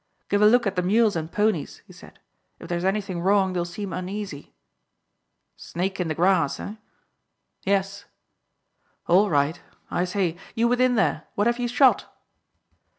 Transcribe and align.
"Give 0.29 0.41
a 0.41 0.47
look 0.47 0.65
at 0.65 0.75
the 0.75 0.81
mules 0.81 1.15
and 1.15 1.31
ponies," 1.31 1.83
he 1.85 1.93
said. 1.93 2.17
"If 2.57 2.67
there's 2.67 2.83
anything 2.83 3.21
wrong 3.21 3.53
they'll 3.53 3.65
seem 3.65 3.93
uneasy." 3.93 4.55
"Snake 5.55 5.99
in 5.99 6.07
the 6.07 6.15
grass, 6.15 6.59
eh?" 6.59 6.77
"Yes." 7.61 8.05
"All 9.05 9.29
right. 9.29 9.61
I 9.91 10.05
say, 10.05 10.37
you 10.55 10.67
within 10.67 10.95
there, 10.95 11.27
what 11.35 11.45
have 11.45 11.59
you 11.59 11.67
shot?" 11.67 12.07